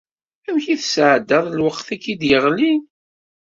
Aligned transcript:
Amek 0.47 0.65
tesɛeddaḍ 0.81 1.45
lweqt 1.49 1.87
i 1.95 1.97
k-d-yeɣlin? 2.03 2.81